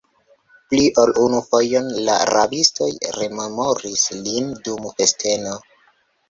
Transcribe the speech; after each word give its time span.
Pli 0.69 0.77
ol 1.01 1.11
unu 1.23 1.41
fojon 1.51 1.91
la 2.07 2.15
rabistoj 2.29 2.87
rememoris 3.19 4.07
lin 4.25 4.49
dum 4.65 4.91
festeno! 4.97 5.55